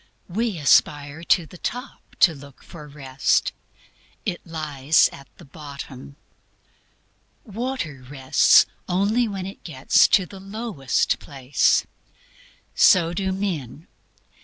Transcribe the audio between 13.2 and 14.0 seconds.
men.